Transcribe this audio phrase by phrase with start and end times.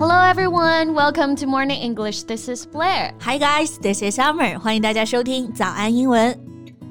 [0.00, 2.24] Hello everyone, welcome to Morning English.
[2.24, 3.12] This is Blair.
[3.20, 4.58] Hi guys, this is Summer.
[4.58, 6.38] 欢迎大家收听早安英文。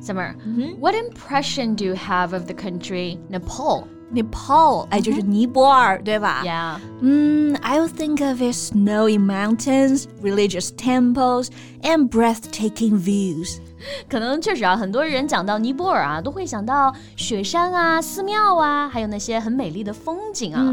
[0.02, 0.36] Summer,
[0.80, 3.86] what impression do you have of the country Nepal?
[4.14, 6.80] Nepal，哎，就是尼泊尔，对吧 Yeah.
[7.02, 11.50] 嗯，I would think of its snowy mountains, religious temples,
[11.82, 13.60] and breathtaking views.
[14.09, 20.73] 可能确实啊，很多人讲到尼泊尔啊，都会想到雪山啊、寺庙啊，还有那些很美丽的风景啊。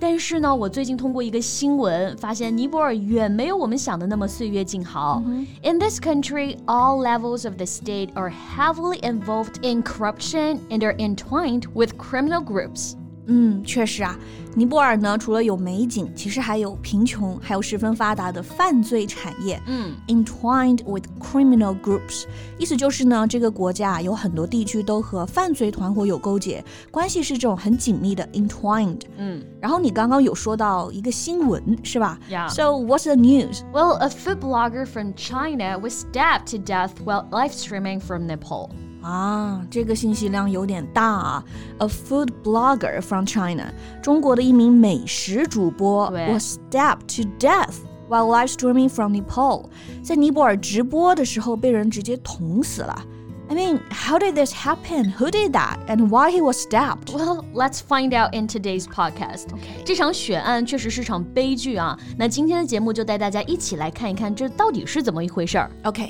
[0.00, 5.22] 但是呢，我最近通过一个新闻发现，尼泊尔远没有我们想的那么岁月静好。
[5.62, 11.64] In this country, all levels of the state are heavily involved in corruption and are entwined
[11.74, 12.96] with criminal groups.
[13.31, 14.17] 嗯，确实啊，
[14.55, 19.61] 尼泊尔呢，除了有美景，其实还有贫穷，还有十分发达的犯罪产业。
[19.67, 22.23] 嗯，entwined with criminal groups，
[22.57, 29.01] 意思就是呢，这个国家啊有很多地区都和犯罪团伙有勾结，关系是这种很紧密的 entwined。
[29.17, 32.49] 嗯然后你刚刚有说到一个新闻是吧 Yeah.
[32.49, 33.61] So what's the news?
[33.71, 38.71] Well, a food blogger from China was stabbed to death while live streaming from Nepal.
[39.03, 41.43] 啊，这个信息量有点大啊。
[41.77, 47.75] A food blogger from China，中国的一名美食主播对 was stabbed to death
[48.09, 49.65] while live streaming from Nepal，
[50.03, 53.05] 在尼泊尔直播的时候被人直接捅死了。
[53.51, 55.11] I mean, how did this happen?
[55.17, 55.79] Who did that?
[55.87, 57.11] And why he was stabbed?
[57.11, 59.47] Well, let's find out in today's podcast.
[59.47, 59.83] Okay.
[59.83, 61.97] 这场血案确实是场悲剧啊。
[62.15, 65.71] 那今天的节目就带大家一起来看一看这到底是怎么一回事儿。
[65.83, 66.09] Okay.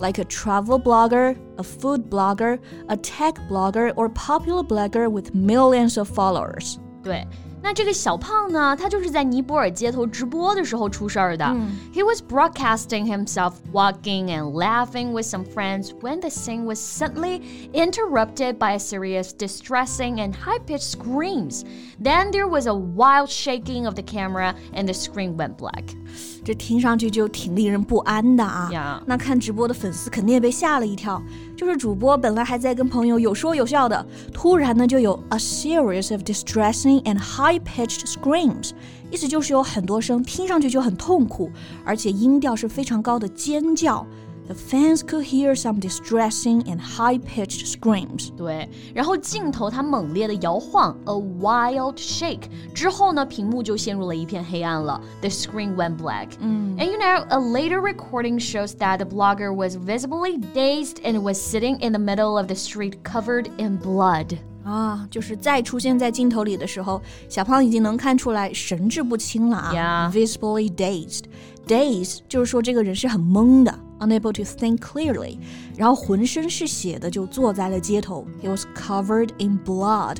[0.00, 5.98] Like a travel blogger, a food blogger, a tech blogger, or popular blogger with millions
[5.98, 6.78] of followers.
[7.02, 7.26] 对，
[7.61, 11.43] 那这个小胖呢，他就是在尼泊尔街头直播的时候出事儿的。
[11.91, 17.41] He was broadcasting himself walking and laughing with some friends when the scene was suddenly
[17.73, 21.63] interrupted by a series distressing and high-pitched screams.
[21.99, 25.85] Then there was a wild shaking of the camera and the screen went black.
[26.43, 28.69] 这听上去就挺令人不安的啊。
[28.71, 31.19] 呀那看直播的粉丝肯定也被吓了一跳。
[31.57, 37.17] 就是主播本来还在跟朋友有说有笑的，突然呢就有 a series of distressing and
[37.49, 38.71] high-pitched screams，
[39.09, 41.49] 意思就是有很多声听上去就很痛苦，
[41.83, 44.05] 而且音调是非常高的尖叫。
[44.47, 48.29] The fans could hear some distressing and high-pitched screams.
[48.37, 55.01] 对，然后镜头它猛烈的摇晃，a wild shake 之后呢，屏幕就陷入了一片黑暗了。
[55.21, 56.27] The screen went black.
[56.39, 61.39] And you know, a later recording shows that the blogger was visibly dazed and was
[61.39, 64.37] sitting in the middle of the street covered in blood.
[64.69, 70.11] 啊，就是再出现在镜头里的时候，小胖已经能看出来神志不清了啊 Yeah.
[70.11, 71.25] visibly dazed.
[71.67, 75.37] Dazed 就是说这个人是很懵的，unable to think clearly，
[75.75, 78.25] 然后浑身是血的就坐在了街头。
[78.41, 80.17] He was covered in blood.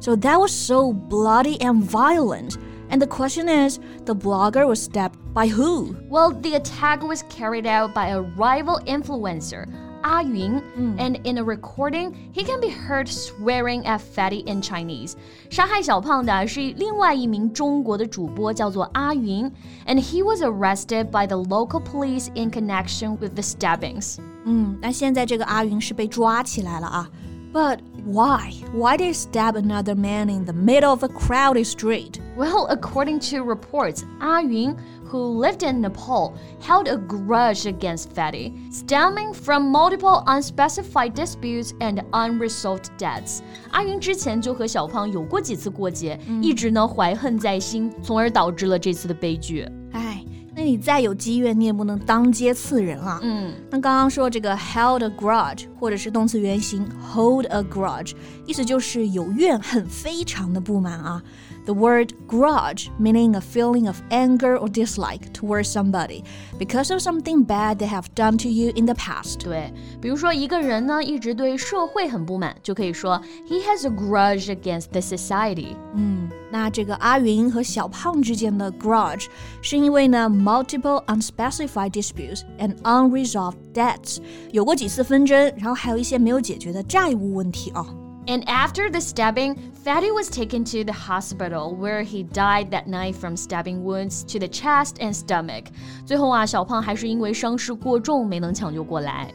[0.00, 2.56] So that was so bloody and violent.
[2.90, 5.94] And the question is, the blogger was stabbed by who?
[6.10, 9.66] Well, the attack was carried out by a rival influencer.
[10.06, 10.60] Ah Yun,
[10.98, 15.14] and in a recording, he can be heard swearing at Fatty in Chinese.
[15.48, 19.48] 杀害小胖的是另外一名中国的主播，叫做阿云，
[19.86, 24.16] and he was arrested by the local police in connection with the stabbings.
[24.44, 27.08] 嗯，那现在这个阿云是被抓起来了啊。
[27.52, 28.50] But why?
[28.72, 32.18] Why did he stab another man in the middle of a crowded street?
[32.34, 34.76] Well, according to reports, Ah Yun,
[35.10, 42.02] who lived in Nepal, held a grudge against Fatty, stemming from multiple unspecified disputes and
[42.12, 43.40] unresolved debts.
[43.70, 49.68] 阿云之前就和小胖有过几次过节，一直呢怀恨在心，从而导致了这次的悲剧。
[49.92, 50.24] 哎，
[50.54, 53.20] 那你再有积怨，你也不能当街刺人啊。
[53.22, 58.12] 嗯，那刚刚说这个 held a grudge，或者是动词原形 hold a grudge，
[58.46, 61.22] 意思就是有怨恨，非常的不满啊。
[61.66, 66.24] The word grudge meaning a feeling of anger or dislike towards somebody
[66.58, 69.38] because of something bad they have done to you in the past.
[69.44, 75.76] 对，比如说一个人呢一直对社会很不满，就可以说 he has a grudge against the society。
[75.94, 79.26] 嗯，那这个阿云和小胖之间的 grudge
[79.60, 84.18] 是因为呢 multiple unspecified disputes and unresolved debts，
[84.50, 87.86] 有过几次纷争，然后还有一些没有解决的债务问题啊。
[88.28, 93.16] And after the stabbing, Fatty was taken to the hospital where he died that night
[93.16, 95.64] from stabbing wounds to the chest and stomach.
[96.06, 99.32] 最后啊，小胖还是因为伤势过重没能抢救过来。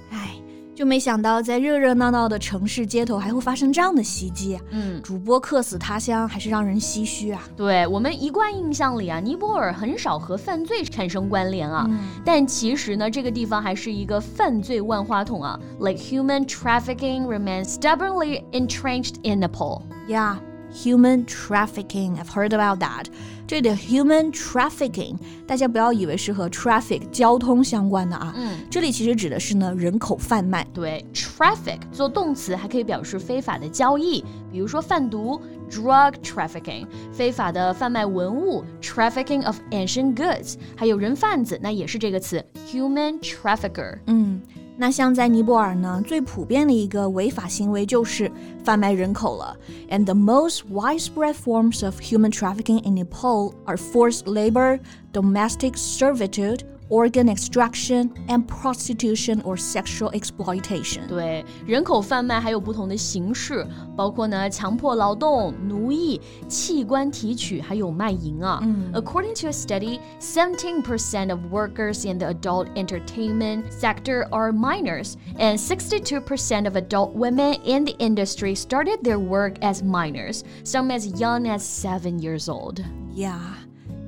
[0.73, 0.75] 唉。
[0.75, 4.59] 就没想到，在热热闹闹的城市街头还会发生这样的袭击。
[4.71, 7.43] 嗯，主播客死他乡，还是让人唏嘘啊。
[7.55, 11.89] 对我们一贯印象里啊，尼泊尔很少和犯罪产生关联啊。
[12.25, 15.61] 但其实呢，这个地方还是一个犯罪万花筒啊。
[15.79, 19.83] Like human trafficking remains stubbornly entrenched in Nepal.
[20.09, 20.37] Yeah.
[20.72, 23.06] Human trafficking, I've heard about that.
[23.48, 25.16] 这里的 human trafficking，
[25.48, 30.68] 大家不要以为是和 traffic 交通相关的啊，嗯，这里其实指的是呢人口贩卖。
[30.74, 35.42] 对，traffic 做动词还可以表示非法的交易，比如说贩毒
[35.72, 43.98] drug trafficking，非法的贩卖文物 trafficking of ancient goods，还有人贩子，那也是这个词 human trafficker。
[44.08, 44.42] 嗯。
[44.80, 48.32] 那像在尼泊尔呢，最普遍的一个违法行为就是
[48.64, 49.58] 贩卖人口了。
[49.90, 54.80] And the most widespread forms of human trafficking in Nepal are forced labor,
[55.12, 56.60] domestic servitude,
[56.90, 61.06] organ extraction and prostitution or sexual exploitation。
[61.06, 68.62] 对，人口贩卖还有不同的形式，包括呢强迫劳动、奴役、器官提取，还有卖淫啊。
[68.64, 76.66] 嗯，According to a study, 17% of workers in the adult entertainment sector are minors, and 62%
[76.66, 81.64] of adult women in the industry started their work as minors, some as young as
[81.64, 82.82] seven years old.
[83.14, 83.40] Yeah.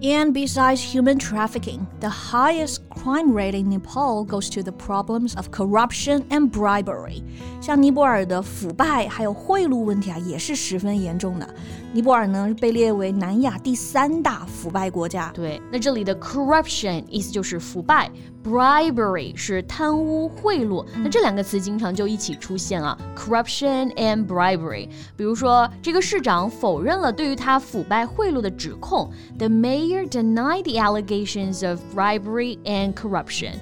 [0.03, 5.50] And besides human trafficking, the highest crime rate in Nepal goes to the problems of
[5.52, 7.22] corruption and bribery.
[7.62, 11.48] 像尼泊尔的腐败还有贿赂问题啊，也是十分严重的。
[11.92, 15.32] 尼泊尔呢被列为南亚第三大腐败国家。
[15.34, 18.10] 对，那这里的 corruption 意思就是腐败，
[18.44, 20.86] bribery 是贪污贿赂。
[20.98, 24.88] 那这两个词经常就一起出现啊，corruption and bribery。
[25.18, 33.54] 比如说，这个市长否认了对于他腐败贿赂的指控，the mayor denied the allegations of bribery and corruption。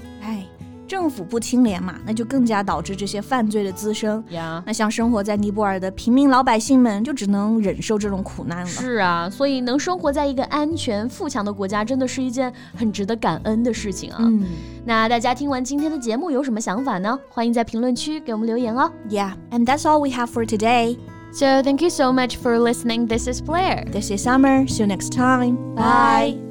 [0.87, 4.23] 政府不清廉嘛，那就更加导致这些犯罪的滋生。
[4.29, 8.65] 呀，那像生活在尼泊尔的平民老百姓们，就只能忍受这种苦难了。
[8.65, 14.19] 是啊，所以能生活在一个安全富强的国家，真的是一件很值得感恩的事情啊。
[14.21, 14.45] 嗯，
[14.85, 17.19] 那大家听完今天的节目有什么想法呢？
[17.27, 18.89] 欢迎在评论区给我们留言哦。
[19.09, 20.97] Yeah, and that's all we have for today.
[21.33, 23.07] So thank you so much for listening.
[23.07, 23.83] This is Blair.
[23.91, 24.65] This is Summer.
[24.65, 25.57] See you next time.
[25.75, 26.50] Bye.